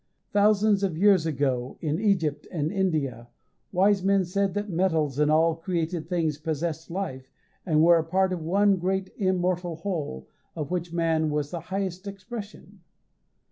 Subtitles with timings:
[0.31, 3.27] Thousands of years ago, in Egypt and India,
[3.71, 7.31] wise men said that metals and all created things possessed life,
[7.67, 12.07] and were a part of one great immortal whole, of which man was the highest
[12.07, 12.81] expression.